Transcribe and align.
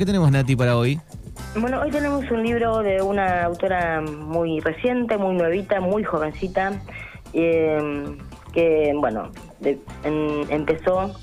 ¿qué 0.00 0.06
tenemos, 0.06 0.30
Nati, 0.30 0.56
para 0.56 0.78
hoy? 0.78 0.98
Bueno, 1.54 1.82
hoy 1.82 1.90
tenemos 1.90 2.24
un 2.30 2.42
libro 2.42 2.78
de 2.78 3.02
una 3.02 3.44
autora 3.44 4.00
muy 4.00 4.58
reciente, 4.60 5.18
muy 5.18 5.34
nuevita, 5.34 5.78
muy 5.78 6.04
jovencita, 6.04 6.72
eh, 7.34 8.16
que, 8.54 8.94
bueno, 8.96 9.30
empezó 10.48 11.14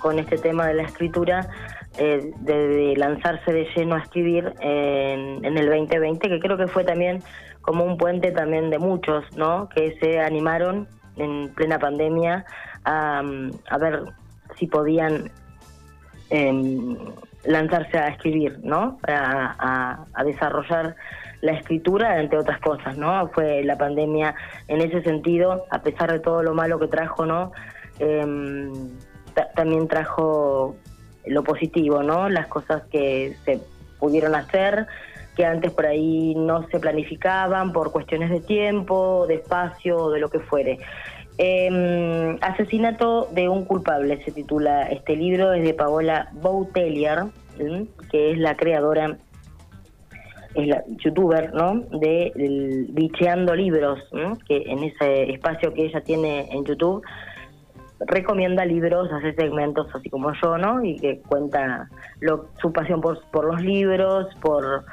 con 0.00 0.18
este 0.18 0.36
tema 0.36 0.66
de 0.66 0.74
la 0.74 0.82
escritura, 0.82 1.48
eh, 1.96 2.30
de, 2.40 2.92
lanzarse 2.98 3.54
de 3.54 3.66
lleno 3.74 3.94
a 3.94 4.00
escribir 4.00 4.52
en, 4.60 5.42
en, 5.42 5.56
el 5.56 5.70
2020, 5.70 6.28
que 6.28 6.38
creo 6.38 6.58
que 6.58 6.66
fue 6.66 6.84
también 6.84 7.22
como 7.62 7.84
un 7.84 7.96
puente 7.96 8.32
también 8.32 8.68
de 8.68 8.78
muchos, 8.78 9.24
¿no? 9.34 9.70
Que 9.70 9.96
se 9.98 10.20
animaron 10.20 10.86
en 11.16 11.48
plena 11.54 11.78
pandemia 11.78 12.44
a, 12.84 13.22
a 13.70 13.78
ver 13.78 14.02
si 14.58 14.66
podían 14.66 15.30
eh, 16.28 16.96
lanzarse 17.46 17.98
a 17.98 18.08
escribir, 18.08 18.58
¿no? 18.62 18.98
A, 19.06 20.04
a, 20.12 20.24
desarrollar 20.24 20.96
la 21.40 21.52
escritura, 21.52 22.20
entre 22.20 22.38
otras 22.38 22.60
cosas, 22.60 22.96
¿no? 22.96 23.28
Fue 23.28 23.62
la 23.64 23.76
pandemia 23.76 24.34
en 24.68 24.80
ese 24.80 25.02
sentido, 25.02 25.64
a 25.70 25.82
pesar 25.82 26.12
de 26.12 26.20
todo 26.20 26.42
lo 26.42 26.54
malo 26.54 26.78
que 26.78 26.88
trajo, 26.88 27.26
¿no? 27.26 27.52
Em, 27.98 28.72
también 29.54 29.86
trajo 29.86 30.76
lo 31.26 31.44
positivo, 31.44 32.02
¿no? 32.02 32.28
Las 32.28 32.46
cosas 32.46 32.82
que 32.90 33.36
se 33.44 33.60
pudieron 33.98 34.34
hacer, 34.34 34.86
que 35.36 35.44
antes 35.44 35.72
por 35.72 35.86
ahí 35.86 36.34
no 36.34 36.66
se 36.68 36.80
planificaban 36.80 37.72
por 37.72 37.92
cuestiones 37.92 38.30
de 38.30 38.40
tiempo, 38.40 39.26
de 39.28 39.34
espacio 39.34 40.10
de 40.10 40.20
lo 40.20 40.30
que 40.30 40.40
fuere. 40.40 40.78
Eh, 41.38 42.38
Asesinato 42.40 43.28
de 43.32 43.48
un 43.48 43.64
culpable 43.64 44.24
se 44.24 44.32
titula 44.32 44.84
este 44.84 45.16
libro, 45.16 45.52
es 45.52 45.62
de 45.62 45.74
Paola 45.74 46.30
Boutelier, 46.32 47.24
que 48.10 48.32
es 48.32 48.38
la 48.38 48.56
creadora, 48.56 49.18
es 50.54 50.66
la 50.66 50.82
youtuber, 50.86 51.52
¿no? 51.52 51.80
De 51.98 52.32
Bicheando 52.90 53.54
Libros, 53.54 54.00
que 54.48 54.62
en 54.66 54.84
ese 54.84 55.30
espacio 55.30 55.74
que 55.74 55.86
ella 55.86 56.00
tiene 56.00 56.48
en 56.50 56.64
YouTube 56.64 57.04
recomienda 58.00 58.64
libros, 58.64 59.10
hace 59.12 59.34
segmentos 59.34 59.88
así 59.94 60.10
como 60.10 60.32
yo, 60.42 60.58
¿no? 60.58 60.84
Y 60.84 60.98
que 60.98 61.20
cuenta 61.20 61.88
lo, 62.20 62.48
su 62.60 62.72
pasión 62.72 63.00
por, 63.00 63.22
por 63.30 63.46
los 63.46 63.62
libros, 63.62 64.26
por 64.40 64.84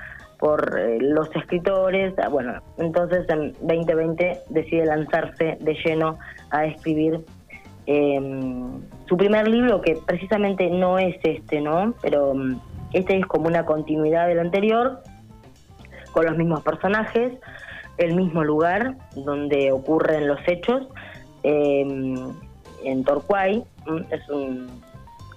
por 0.43 0.77
eh, 0.77 0.97
los 0.99 1.33
escritores. 1.37 2.13
Ah, 2.21 2.27
bueno, 2.27 2.61
entonces 2.77 3.25
en 3.29 3.53
2020 3.61 4.41
decide 4.49 4.85
lanzarse 4.85 5.57
de 5.61 5.73
lleno 5.75 6.19
a 6.49 6.65
escribir 6.65 7.23
em, 7.85 8.81
su 9.07 9.15
primer 9.15 9.47
libro, 9.47 9.79
que 9.79 9.97
precisamente 10.05 10.69
no 10.69 10.99
es 10.99 11.15
este, 11.23 11.61
¿no? 11.61 11.93
Pero 12.01 12.33
mm, 12.33 12.59
este 12.91 13.19
es 13.19 13.25
como 13.25 13.47
una 13.47 13.65
continuidad 13.65 14.27
del 14.27 14.39
anterior, 14.39 14.99
con 16.11 16.25
los 16.25 16.35
mismos 16.35 16.61
personajes, 16.61 17.31
el 17.97 18.13
mismo 18.13 18.43
lugar 18.43 18.95
donde 19.15 19.71
ocurren 19.71 20.27
los 20.27 20.45
hechos, 20.45 20.89
em, 21.43 22.15
en 22.83 23.03
Torquay, 23.05 23.63
es 24.11 24.29
un, 24.29 24.67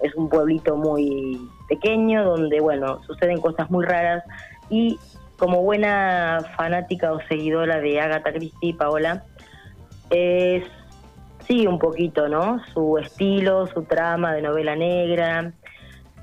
es 0.02 0.12
un 0.16 0.28
pueblito 0.28 0.74
muy 0.74 1.40
pequeño 1.68 2.24
donde, 2.24 2.58
bueno, 2.60 3.00
suceden 3.06 3.40
cosas 3.40 3.70
muy 3.70 3.84
raras 3.84 4.24
y 4.70 4.98
como 5.39 5.62
buena 5.62 6.41
fanática 6.56 7.12
o 7.12 7.20
seguidora 7.28 7.78
de 7.81 8.00
Agatha 8.00 8.33
Christie, 8.33 8.75
Paola, 8.75 9.25
es 10.11 10.64
sí 11.47 11.67
un 11.67 11.78
poquito, 11.78 12.28
¿no? 12.28 12.61
Su 12.73 12.98
estilo, 12.98 13.67
su 13.69 13.83
trama 13.83 14.33
de 14.33 14.42
novela 14.42 14.75
negra, 14.77 15.53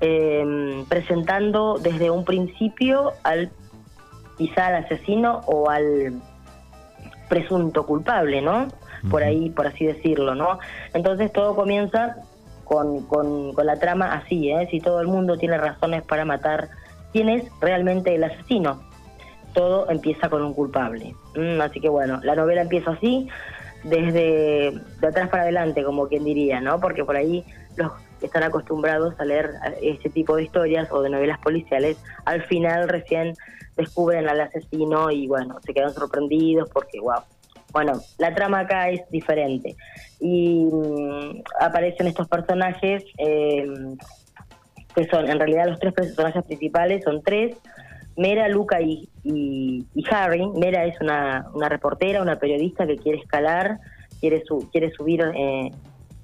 em, 0.00 0.84
presentando 0.86 1.78
desde 1.78 2.10
un 2.10 2.24
principio 2.24 3.12
al 3.22 3.50
quizá 4.36 4.66
al 4.66 4.84
asesino 4.84 5.40
o 5.46 5.70
al 5.70 6.20
presunto 7.28 7.86
culpable, 7.86 8.42
¿no? 8.42 8.68
Por 9.10 9.22
ahí, 9.22 9.50
por 9.50 9.66
así 9.66 9.84
decirlo, 9.84 10.34
¿no? 10.34 10.58
Entonces 10.94 11.32
todo 11.32 11.54
comienza 11.54 12.16
con, 12.64 13.02
con, 13.06 13.52
con 13.52 13.66
la 13.66 13.76
trama 13.78 14.14
así, 14.14 14.50
¿eh? 14.50 14.66
Si 14.70 14.80
todo 14.80 15.00
el 15.00 15.06
mundo 15.06 15.36
tiene 15.36 15.58
razones 15.58 16.02
para 16.02 16.24
matar 16.24 16.70
quién 17.14 17.28
es 17.28 17.44
realmente 17.60 18.12
el 18.12 18.24
asesino. 18.24 18.82
Todo 19.54 19.88
empieza 19.88 20.28
con 20.28 20.42
un 20.42 20.52
culpable. 20.52 21.14
Mm, 21.36 21.60
así 21.60 21.80
que 21.80 21.88
bueno, 21.88 22.20
la 22.24 22.34
novela 22.34 22.62
empieza 22.62 22.90
así, 22.90 23.28
desde 23.84 24.72
de 25.00 25.06
atrás 25.06 25.28
para 25.28 25.44
adelante, 25.44 25.84
como 25.84 26.08
quien 26.08 26.24
diría, 26.24 26.60
¿no? 26.60 26.80
Porque 26.80 27.04
por 27.04 27.16
ahí 27.16 27.44
los 27.76 27.92
que 28.18 28.26
están 28.26 28.42
acostumbrados 28.42 29.14
a 29.20 29.24
leer 29.24 29.52
este 29.80 30.10
tipo 30.10 30.34
de 30.34 30.42
historias 30.42 30.90
o 30.90 31.02
de 31.02 31.10
novelas 31.10 31.38
policiales, 31.38 31.96
al 32.24 32.42
final 32.42 32.88
recién 32.88 33.34
descubren 33.76 34.28
al 34.28 34.40
asesino 34.40 35.12
y 35.12 35.28
bueno, 35.28 35.60
se 35.64 35.72
quedan 35.72 35.94
sorprendidos 35.94 36.68
porque, 36.70 36.98
wow. 36.98 37.22
Bueno, 37.72 38.00
la 38.18 38.34
trama 38.34 38.60
acá 38.60 38.88
es 38.88 39.08
diferente. 39.10 39.76
Y 40.18 40.64
mm, 40.64 41.42
aparecen 41.60 42.08
estos 42.08 42.26
personajes 42.26 43.04
eh, 43.18 43.66
que 44.94 45.04
son 45.06 45.28
en 45.28 45.38
realidad 45.38 45.66
los 45.66 45.78
tres 45.78 45.92
personajes 45.92 46.44
principales, 46.44 47.04
son 47.04 47.22
tres, 47.22 47.56
Mera, 48.16 48.48
Luca 48.48 48.80
y, 48.80 49.08
y, 49.24 49.84
Harry. 50.10 50.46
Mera 50.46 50.84
es 50.84 51.00
una, 51.00 51.46
una, 51.52 51.68
reportera, 51.68 52.22
una 52.22 52.38
periodista 52.38 52.86
que 52.86 52.96
quiere 52.96 53.18
escalar, 53.18 53.78
quiere, 54.20 54.44
su, 54.44 54.68
quiere 54.70 54.90
subir 54.92 55.22
eh, 55.34 55.70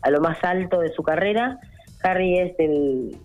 a 0.03 0.11
lo 0.11 0.21
más 0.21 0.43
alto 0.45 0.81
de 0.81 0.91
su 0.91 1.03
carrera. 1.03 1.59
Harry 2.03 2.39
es 2.39 2.55
el, 2.59 3.17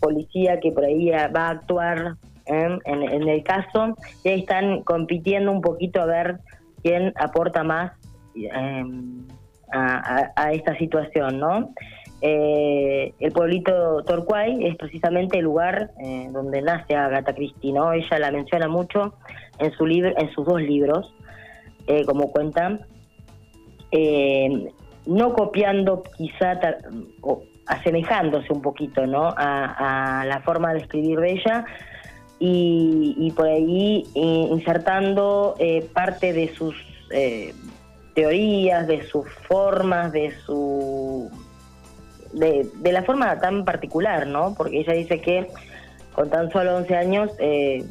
policía 0.00 0.60
que 0.60 0.70
por 0.72 0.84
ahí 0.84 1.10
va 1.10 1.48
a 1.48 1.50
actuar 1.50 2.16
¿eh? 2.46 2.78
en, 2.84 3.28
el 3.28 3.42
caso 3.42 3.96
y 4.22 4.28
ahí 4.28 4.40
están 4.40 4.82
compitiendo 4.82 5.50
un 5.50 5.60
poquito 5.60 6.00
a 6.00 6.06
ver 6.06 6.38
quién 6.82 7.12
aporta 7.16 7.64
más 7.64 7.92
eh, 8.36 8.84
a, 9.72 10.30
a, 10.36 10.52
esta 10.52 10.76
situación, 10.78 11.40
¿no? 11.40 11.70
Eh, 12.22 13.12
el 13.20 13.32
pueblito 13.32 14.02
Torquay 14.04 14.66
es 14.66 14.76
precisamente 14.76 15.38
el 15.38 15.44
lugar 15.44 15.90
eh, 16.02 16.28
donde 16.32 16.62
nace 16.62 16.94
Agatha 16.94 17.34
Christie, 17.34 17.72
¿no? 17.72 17.92
Ella 17.92 18.18
la 18.18 18.30
menciona 18.30 18.68
mucho 18.68 19.14
en 19.58 19.72
su 19.72 19.86
libro, 19.86 20.14
en 20.16 20.32
sus 20.32 20.46
dos 20.46 20.60
libros, 20.60 21.12
eh, 21.86 22.04
como 22.04 22.30
cuentan, 22.32 22.80
no 25.06 25.32
copiando 25.34 26.02
quizá 26.16 26.58
o 27.22 27.42
asemejándose 27.66 28.52
un 28.52 28.60
poquito, 28.60 29.06
¿no? 29.06 29.32
A, 29.36 30.24
la 30.26 30.40
forma 30.40 30.72
de 30.74 30.80
escribir 30.80 31.18
de 31.20 31.32
ella 31.32 31.64
y, 32.38 33.32
por 33.36 33.46
ahí 33.46 34.04
insertando 34.14 35.54
parte 35.94 36.32
de 36.32 36.48
sus 36.48 36.74
teorías, 38.14 38.86
de 38.86 39.02
sus 39.04 39.26
formas, 39.48 40.12
de 40.12 40.32
su 40.44 41.30
de, 42.32 42.68
de 42.74 42.92
la 42.92 43.02
forma 43.02 43.38
tan 43.40 43.64
particular, 43.64 44.26
¿no? 44.26 44.54
Porque 44.54 44.80
ella 44.80 44.92
dice 44.92 45.20
que 45.20 45.48
con 46.16 46.30
tan 46.30 46.50
solo 46.50 46.76
11 46.76 46.96
años, 46.96 47.30
eh, 47.38 47.84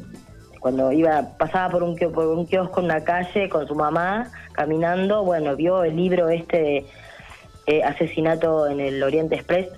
cuando 0.58 0.90
iba 0.90 1.36
pasaba 1.38 1.70
por 1.70 1.84
un, 1.84 1.96
por 1.96 2.26
un 2.26 2.44
kiosco 2.44 2.80
en 2.80 2.86
una 2.86 3.04
calle 3.04 3.48
con 3.48 3.68
su 3.68 3.76
mamá 3.76 4.32
caminando, 4.52 5.22
bueno, 5.22 5.54
vio 5.54 5.84
el 5.84 5.94
libro 5.94 6.28
este 6.28 6.56
de 6.58 6.86
eh, 7.66 7.84
Asesinato 7.84 8.66
en 8.66 8.80
el 8.80 9.00
Oriente 9.02 9.36
Express, 9.36 9.68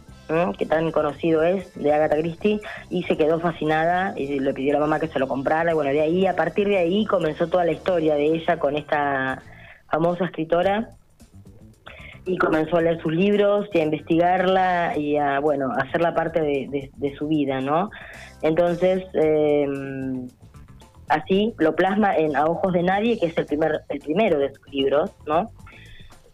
que 0.58 0.66
tan 0.66 0.92
conocido 0.92 1.42
es, 1.42 1.74
de 1.74 1.92
Agatha 1.92 2.16
Christie, 2.16 2.60
y 2.90 3.02
se 3.04 3.16
quedó 3.16 3.40
fascinada 3.40 4.14
y 4.16 4.38
le 4.40 4.52
pidió 4.52 4.72
a 4.72 4.74
la 4.74 4.80
mamá 4.80 5.00
que 5.00 5.08
se 5.08 5.18
lo 5.18 5.26
comprara. 5.26 5.70
Y 5.70 5.74
bueno, 5.74 5.90
de 5.90 6.02
ahí, 6.02 6.26
a 6.26 6.36
partir 6.36 6.68
de 6.68 6.76
ahí 6.78 7.06
comenzó 7.06 7.48
toda 7.48 7.64
la 7.64 7.72
historia 7.72 8.14
de 8.14 8.26
ella 8.26 8.58
con 8.58 8.76
esta 8.76 9.42
famosa 9.90 10.26
escritora 10.26 10.90
y 12.28 12.36
comenzó 12.36 12.76
a 12.76 12.82
leer 12.82 13.00
sus 13.00 13.12
libros 13.12 13.66
y 13.72 13.78
a 13.78 13.84
investigarla 13.84 14.96
y 14.96 15.16
a, 15.16 15.40
bueno, 15.40 15.72
a 15.72 15.82
hacerla 15.82 16.14
parte 16.14 16.40
de, 16.42 17.14
su 17.16 17.26
vida, 17.26 17.60
¿no? 17.62 17.90
Entonces, 18.42 19.02
em, 19.14 20.28
así 21.08 21.54
lo 21.58 21.74
plasma 21.74 22.14
en 22.16 22.36
A 22.36 22.44
Ojos 22.44 22.74
de 22.74 22.82
Nadie, 22.82 23.18
que 23.18 23.26
es 23.26 23.38
el, 23.38 23.46
primer, 23.46 23.80
el 23.88 23.98
primero 24.00 24.38
de 24.38 24.52
sus 24.52 24.68
libros, 24.70 25.10
¿no? 25.26 25.50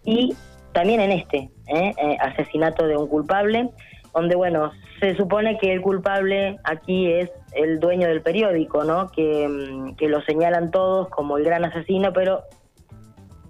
Y 0.05 0.35
también 0.73 1.01
en 1.01 1.13
este, 1.13 1.51
¿eh? 1.69 1.95
Eh, 1.97 2.17
Asesinato 2.21 2.89
de 2.89 2.97
un 2.97 3.07
culpable, 3.07 3.71
donde, 4.13 4.35
bueno, 4.35 4.73
se 5.01 5.15
supone 5.15 5.59
que 5.59 5.73
el 5.73 5.81
culpable 5.81 6.59
aquí 6.65 7.11
es 7.13 7.31
el 7.53 7.79
dueño 7.79 8.09
del 8.09 8.21
periódico, 8.21 8.83
¿no? 8.83 9.11
Que, 9.11 9.45
em, 9.45 9.95
que 9.95 10.09
lo 10.09 10.21
señalan 10.23 10.73
todos 10.73 11.09
como 11.11 11.39
el 11.39 11.45
gran 11.45 11.65
asesino, 11.65 12.13
pero 12.13 12.43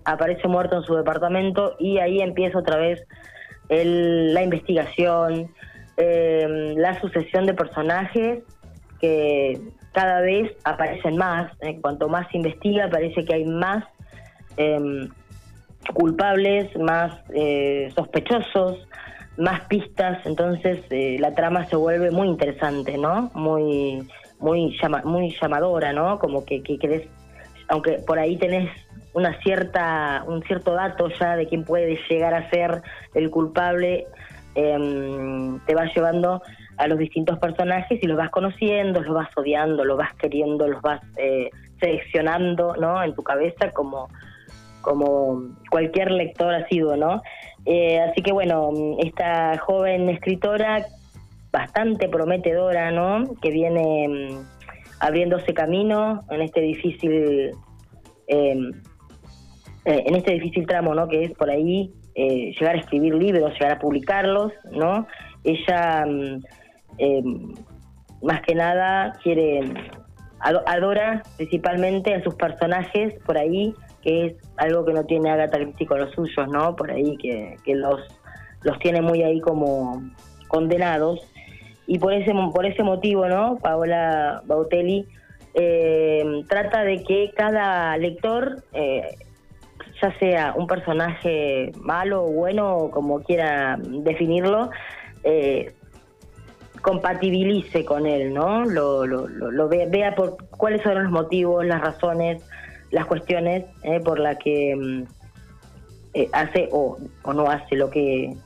aparece 0.05 0.49
muerto 0.49 0.77
en 0.77 0.83
su 0.83 0.95
departamento 0.95 1.77
y 1.79 1.99
ahí 1.99 2.21
empieza 2.21 2.59
otra 2.59 2.77
vez 2.77 3.01
la 3.69 4.43
investigación, 4.43 5.51
eh, 5.97 6.75
la 6.77 7.01
sucesión 7.01 7.47
de 7.47 7.55
personajes 7.55 8.43
que 9.01 9.61
cada 9.93 10.21
vez 10.21 10.53
aparecen 10.65 11.17
más. 11.17 11.51
En 11.61 11.81
cuanto 11.81 12.09
más 12.09 12.29
se 12.31 12.37
investiga, 12.37 12.89
parece 12.91 13.25
que 13.25 13.35
hay 13.35 13.45
más 13.45 13.85
em, 14.57 15.09
culpables, 15.95 16.77
más 16.79 17.15
eh, 17.35 17.91
sospechosos, 17.95 18.87
más 19.37 19.63
pistas, 19.63 20.25
entonces 20.27 20.81
eh, 20.91 21.17
la 21.19 21.35
trama 21.35 21.67
se 21.67 21.77
vuelve 21.77 22.11
muy 22.11 22.29
interesante, 22.29 22.99
¿no? 22.99 23.31
Muy 23.35 24.07
muy 24.41 24.77
llama, 24.81 25.03
muy 25.05 25.35
llamadora, 25.41 25.93
¿no? 25.93 26.19
Como 26.19 26.45
que, 26.45 26.63
que 26.63 27.09
aunque 27.69 27.93
por 28.07 28.19
ahí 28.19 28.37
tenés 28.37 28.71
una 29.15 29.41
cierta 29.41 30.25
un 30.27 30.43
cierto 30.43 30.75
dato 30.75 31.09
ya 31.09 31.37
de 31.37 31.47
quién 31.47 31.65
puede 31.65 31.99
llegar 32.09 32.35
a 32.35 32.51
ser 32.51 32.83
el 33.15 33.31
culpable, 33.31 34.07
em, 34.55 35.59
te 35.67 35.75
va 35.75 35.85
llevando 35.87 36.43
a 36.77 36.89
los 36.89 36.99
distintos 36.99 37.39
personajes 37.39 38.01
y 38.03 38.07
los 38.07 38.17
vas 38.17 38.31
conociendo, 38.31 39.01
los 39.01 39.15
vas 39.15 39.29
odiando, 39.37 39.85
los 39.85 39.97
vas 39.97 40.13
queriendo, 40.15 40.67
los 40.67 40.83
vas 40.83 41.01
eh, 41.17 41.51
seleccionando, 41.81 42.75
¿no? 42.77 43.03
En 43.03 43.15
tu 43.15 43.23
cabeza 43.23 43.71
como 43.73 44.09
como 44.83 45.43
cualquier 45.71 46.11
lector 46.11 46.55
ha 46.55 46.69
sido, 46.69 46.95
¿no? 46.97 47.23
Eh, 47.65 48.01
así 48.01 48.21
que 48.21 48.33
bueno, 48.33 48.71
esta 48.99 49.57
joven 49.59 50.11
escritora 50.11 50.87
bastante 51.51 52.09
prometedora, 52.09 52.91
¿no? 52.91 53.25
Que 53.41 53.51
viene 53.51 54.09
mm, 54.09 54.47
abriéndose 55.01 55.55
camino 55.55 56.25
en 56.31 56.43
este 56.43 56.61
difícil 56.61 57.53
em, 58.27 58.73
eh, 59.85 60.05
en 60.07 60.17
este 60.17 60.33
difícil 60.33 60.67
tramo, 60.67 60.95
¿no? 60.95 61.09
Que 61.09 61.25
es 61.25 61.33
por 61.33 61.51
ahí 61.51 61.93
eh, 62.15 62.55
llegar 62.59 62.77
a 62.77 62.79
escribir 62.79 63.15
libros, 63.15 63.53
llegar 63.53 63.73
a 63.73 63.79
publicarlos, 63.79 64.53
¿no? 64.71 65.07
Ella 65.45 66.07
mm, 66.07 66.43
em, 66.99 67.55
más 68.23 68.41
que 68.43 68.55
nada 68.55 69.13
quiere 69.23 69.61
adora 70.41 71.23
principalmente 71.37 72.15
a 72.15 72.23
sus 72.23 72.35
personajes 72.35 73.15
por 73.25 73.39
ahí, 73.39 73.75
que 74.03 74.27
es 74.27 74.35
algo 74.59 74.85
que 74.85 74.93
no 74.93 75.05
tiene 75.05 75.31
Agatha 75.31 75.59
Christie 75.59 75.87
con 75.87 76.01
los 76.01 76.13
suyos, 76.13 76.49
¿no? 76.49 76.77
Por 76.77 76.91
ahí 76.91 77.17
que, 77.17 77.57
que 77.65 77.75
los 77.75 78.01
los 78.63 78.79
tiene 78.79 79.03
muy 79.03 79.23
ahí 79.23 79.41
como 79.41 80.03
condenados 80.49 81.21
y 81.87 81.99
por 81.99 82.13
ese 82.13 82.33
por 82.53 82.67
ese 82.67 82.83
motivo 82.83 83.29
no 83.29 83.59
Paola 83.59 84.43
Bautelli 84.47 85.07
eh, 85.55 86.25
trata 86.49 86.83
de 86.83 87.03
que 87.05 87.31
cada 87.37 87.97
lector 87.99 88.65
eh, 88.73 89.17
ya 90.09 90.19
sea 90.19 90.55
un 90.57 90.67
personaje 90.67 91.73
malo 91.81 92.25
o 92.25 92.31
bueno 92.31 92.91
como 92.93 93.21
quiera 93.23 93.79
definirlo 93.81 94.71
eh, 95.23 95.73
compatibilice 96.83 97.85
con 97.85 98.07
él 98.07 98.35
no 98.35 98.65
lo, 98.65 99.07
lo, 99.07 99.27
lo, 99.29 99.69
vea, 99.69 100.15
por 100.15 100.37
cuáles 100.51 100.83
son 100.83 101.03
los 101.03 101.11
motivos 101.11 101.65
las 101.65 101.81
razones 101.81 102.43
las 102.91 103.07
cuestiones 103.07 103.65
por 104.05 104.19
las 104.19 104.37
que 104.39 104.77
mm, 104.77 105.05
hace 106.33 106.69
o, 106.71 106.99
o 107.23 107.33
no 107.33 107.51
hace 107.51 107.77
lo 107.77 107.91
que 107.91 108.37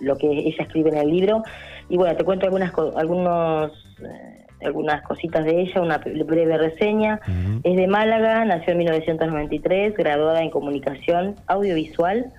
lo 0.00 0.16
que 0.16 0.30
ella 0.30 0.62
escribe 0.62 0.90
en 0.90 0.96
el 0.98 1.08
libro. 1.08 1.42
Y 1.88 1.96
bueno, 1.96 2.16
te 2.16 2.24
cuento 2.24 2.46
algunas 2.46 2.72
algunos 2.96 3.72
eh, 4.00 4.43
algunas 4.64 5.02
cositas 5.02 5.44
de 5.44 5.62
ella, 5.62 5.80
una 5.80 5.98
breve 5.98 6.56
reseña. 6.58 7.20
Es 7.62 7.76
de 7.76 7.86
Málaga, 7.86 8.44
nació 8.44 8.72
en 8.72 8.78
1993, 8.78 9.94
graduada 9.94 10.42
en 10.42 10.50
comunicación 10.50 11.34
audiovisual 11.46 12.32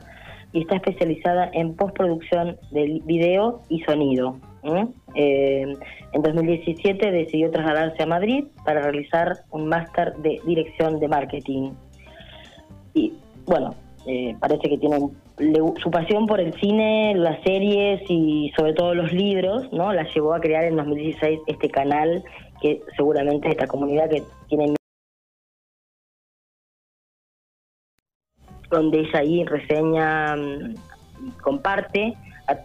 y 0.54 0.62
está 0.62 0.76
especializada 0.76 1.50
en 1.54 1.76
postproducción 1.76 2.58
de 2.72 3.02
video 3.06 3.62
y 3.70 3.82
sonido. 3.82 4.38
Eh, 5.14 5.74
en 6.12 6.22
2017 6.22 7.12
decidió 7.12 7.52
trasladarse 7.52 8.02
a 8.02 8.06
Madrid 8.06 8.46
para 8.64 8.82
realizar 8.82 9.44
un 9.52 9.68
máster 9.68 10.16
de 10.18 10.42
dirección 10.46 11.00
de 11.00 11.08
marketing. 11.08 11.72
Y 12.94 13.14
bueno, 13.46 13.76
eh, 14.08 14.36
parece 14.40 14.70
que 14.70 14.78
tiene 14.78 15.00
su 15.82 15.92
pasión 15.92 16.28
por 16.28 16.40
el 16.40 16.54
cine, 16.60 17.14
las 17.16 17.42
series 17.44 18.02
y 18.08 18.52
sobre 18.56 18.74
todo 18.74 18.94
los 18.94 19.12
libros, 19.12 19.72
¿no? 19.72 19.92
La 19.94 20.04
llevó 20.14 20.34
a 20.34 20.40
crear 20.40 20.64
en 20.66 20.76
2016 20.76 21.40
este 21.48 21.70
canal 21.70 22.24
que 22.62 22.82
seguramente 22.96 23.50
esta 23.50 23.68
comunidad 23.68 24.10
que 24.10 24.24
tiene 24.48 24.76
donde 28.70 29.00
ella 29.00 29.20
ahí 29.20 29.46
reseña, 29.46 30.36
mm, 30.36 30.76
comparte, 31.42 32.14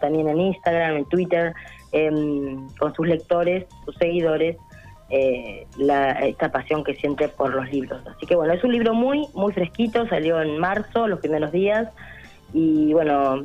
también 0.00 0.28
en 0.28 0.40
Instagram, 0.40 0.96
en 0.96 1.04
Twitter, 1.06 1.54
em, 1.92 2.68
con 2.78 2.94
sus 2.94 3.06
lectores, 3.06 3.66
sus 3.84 3.96
seguidores, 3.96 4.56
eh, 5.10 5.66
la, 5.76 6.12
esta 6.12 6.50
pasión 6.50 6.84
que 6.84 6.94
siente 6.94 7.28
por 7.28 7.54
los 7.54 7.70
libros. 7.70 8.00
Así 8.06 8.26
que 8.26 8.36
bueno, 8.36 8.52
es 8.52 8.62
un 8.64 8.72
libro 8.72 8.94
muy, 8.94 9.26
muy 9.34 9.52
fresquito, 9.52 10.06
salió 10.08 10.40
en 10.40 10.58
marzo, 10.58 11.06
los 11.08 11.20
primeros 11.20 11.52
días, 11.52 11.88
y 12.52 12.92
bueno, 12.92 13.42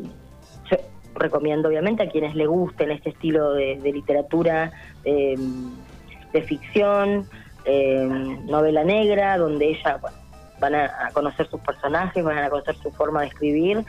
yo 0.70 0.78
recomiendo 1.16 1.70
obviamente 1.70 2.04
a 2.04 2.10
quienes 2.10 2.36
le 2.36 2.48
gusten 2.48 2.92
este 2.92 3.10
estilo 3.10 3.54
de, 3.54 3.80
literatura, 3.84 4.72
de 5.04 6.42
ficción, 6.42 7.28
novela 8.48 8.84
negra, 8.84 9.38
donde 9.38 9.70
ella 9.70 10.00
van 10.60 10.76
a, 10.76 11.10
conocer 11.14 11.48
sus 11.50 11.60
personajes, 11.62 12.24
van 12.24 12.38
a 12.38 12.50
conocer 12.50 12.76
su 12.76 12.92
forma 12.92 13.22
de 13.22 13.28
escribir 13.28 13.84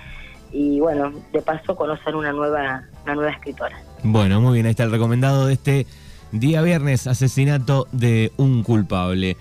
y 0.52 0.80
bueno, 0.80 1.12
de 1.32 1.42
paso 1.42 1.76
conocer 1.76 2.14
una 2.14 2.32
nueva, 2.32 2.84
una 3.04 3.14
nueva 3.14 3.30
escritora. 3.30 3.76
Bueno, 4.02 4.40
muy 4.40 4.54
bien, 4.54 4.66
ahí 4.66 4.70
está 4.70 4.84
el 4.84 4.92
recomendado 4.92 5.46
de 5.46 5.54
este 5.54 5.86
Día 6.32 6.60
viernes, 6.62 7.06
asesinato 7.06 7.86
de 7.92 8.32
un 8.36 8.62
culpable. 8.62 9.36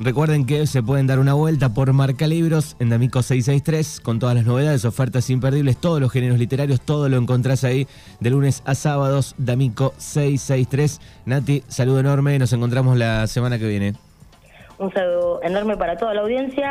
Recuerden 0.00 0.44
que 0.44 0.66
se 0.66 0.82
pueden 0.82 1.06
dar 1.06 1.18
una 1.18 1.34
vuelta 1.34 1.72
por 1.72 1.92
Marca 1.92 2.26
Libros 2.26 2.76
en 2.78 2.90
D'Amico 2.90 3.22
663 3.22 4.00
con 4.00 4.18
todas 4.18 4.34
las 4.34 4.44
novedades, 4.44 4.84
ofertas 4.84 5.30
imperdibles, 5.30 5.76
todos 5.76 6.00
los 6.00 6.10
géneros 6.10 6.38
literarios, 6.38 6.80
todo 6.80 7.08
lo 7.08 7.16
encontrás 7.16 7.64
ahí 7.64 7.86
de 8.20 8.30
lunes 8.30 8.62
a 8.64 8.74
sábados, 8.74 9.34
D'Amico 9.38 9.92
663. 9.98 11.00
Nati, 11.26 11.62
saludo 11.68 12.00
enorme, 12.00 12.38
nos 12.38 12.52
encontramos 12.52 12.96
la 12.96 13.26
semana 13.26 13.58
que 13.58 13.66
viene. 13.66 13.94
Un 14.78 14.92
saludo 14.92 15.40
enorme 15.42 15.76
para 15.76 15.96
toda 15.96 16.14
la 16.14 16.22
audiencia. 16.22 16.62